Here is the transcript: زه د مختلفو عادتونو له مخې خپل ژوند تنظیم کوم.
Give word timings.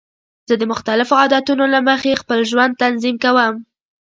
زه 0.47 0.53
د 0.61 0.63
مختلفو 0.71 1.13
عادتونو 1.21 1.63
له 1.73 1.79
مخې 1.89 2.19
خپل 2.21 2.39
ژوند 2.51 2.77
تنظیم 2.83 3.15
کوم. 3.23 3.53